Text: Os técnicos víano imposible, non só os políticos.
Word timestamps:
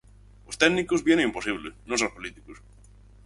Os 0.49 0.59
técnicos 0.61 1.03
víano 1.05 1.27
imposible, 1.29 1.69
non 1.87 1.97
só 2.01 2.05
os 2.09 2.15
políticos. 2.17 2.57